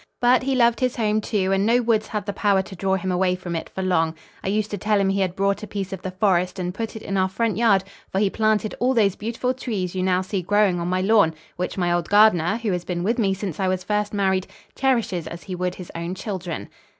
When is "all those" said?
8.79-9.15